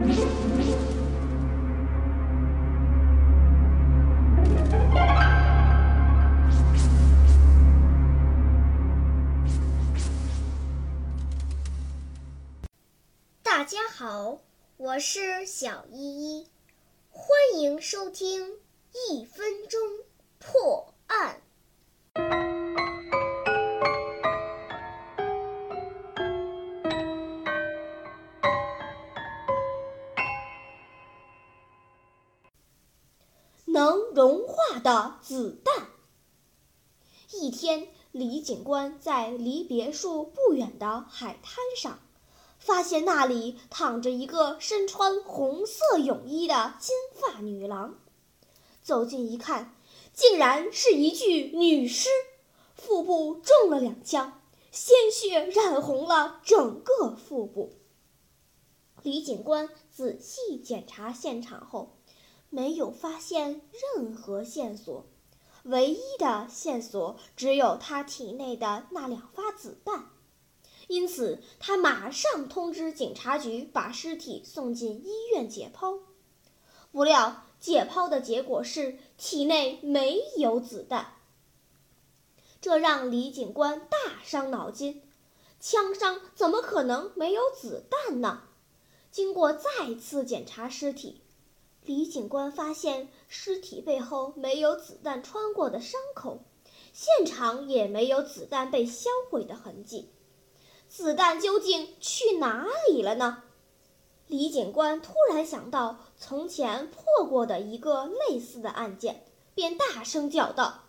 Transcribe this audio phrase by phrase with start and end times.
[0.00, 0.06] 大
[13.66, 14.38] 家好，
[14.78, 16.48] 我是小依依，
[17.10, 17.28] 欢
[17.58, 18.54] 迎收听
[19.10, 19.78] 一分钟
[33.90, 35.88] 能融化的子弹。
[37.32, 41.98] 一天，李警官在离别墅不远的海滩上。
[42.58, 47.98] 发现那里躺着一个身穿红色泳衣的金发女郎，
[48.82, 49.74] 走近一看，
[50.12, 52.10] 竟然是一具女尸，
[52.74, 57.72] 腹部中了两枪，鲜血染红了整个腹部。
[59.02, 61.96] 李警官仔细检查现场后，
[62.50, 63.62] 没有发现
[63.96, 65.06] 任何线索，
[65.62, 70.10] 唯一的线索只有他体内的那两发子弹。
[70.88, 76.00] 因此，他马上通知警察局把尸体送进医院解剖。
[76.90, 81.14] 不料，解剖的结果是体内没有子弹，
[82.60, 85.00] 这让李警官大伤脑筋。
[85.60, 88.42] 枪伤怎么可能没有子弹呢？
[89.12, 91.20] 经过再次检查尸体，
[91.84, 96.40] 李警官发现尸体背后没有子弹穿过的伤口，
[96.92, 100.10] 现场也没有子弹被销毁的痕迹。
[100.88, 103.44] 子弹究竟去哪里了呢？
[104.26, 110.82] 李警官突然想到从前破过的一个类似的案件，便大声叫道：“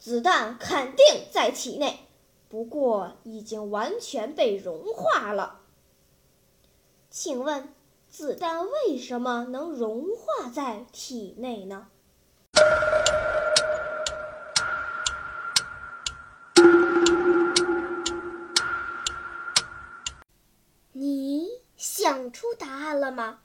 [0.00, 2.00] 子弹肯定在体内，
[2.48, 5.60] 不过已经完全被融化了。
[7.10, 7.72] 请问，
[8.18, 11.86] 子弹为什么能融化在体内呢？”
[20.90, 23.38] 你想出答案了吗？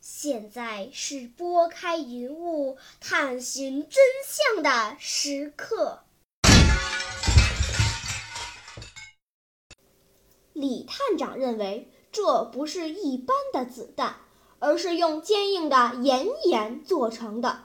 [0.00, 6.04] 现在是拨开云雾探寻真相的时刻。
[10.54, 14.16] 李探长认为，这不是一般的子弹，
[14.58, 17.64] 而是用坚硬的岩盐做成的。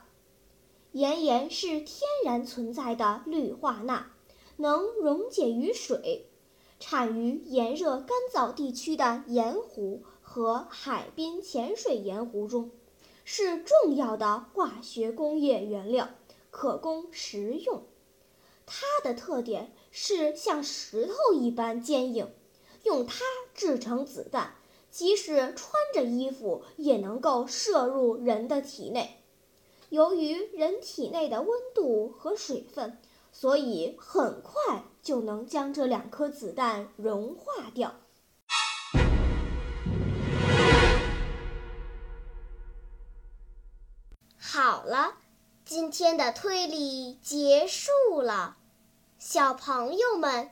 [0.92, 4.12] 岩盐是天然存在的氯化钠，
[4.58, 6.28] 能溶解于水，
[6.80, 10.04] 产于炎热干燥地区的盐湖。
[10.26, 12.72] 和海滨浅水盐湖中，
[13.24, 16.10] 是重要的化学工业原料，
[16.50, 17.84] 可供食用。
[18.66, 22.34] 它的特点是像石头一般坚硬，
[22.84, 23.24] 用它
[23.54, 24.56] 制成子弹，
[24.92, 29.24] 即使穿着衣服也能够射入人的体内。
[29.90, 32.98] 由于人体内的温度和水分，
[33.32, 37.96] 所以很快就能将这两颗子弹融化掉。
[44.40, 45.16] 好了，
[45.66, 48.58] 今天的推理结束了。
[49.18, 50.52] 小朋友们，